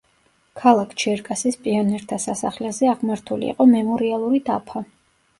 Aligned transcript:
ქალაქ 0.59 0.93
ჩერკასის 1.01 1.57
პიონერთა 1.67 2.17
სასახლეზე 2.23 2.89
აღმართული 2.93 3.49
იყო 3.51 3.67
მემორიალური 3.75 4.41
დაფა. 4.49 4.83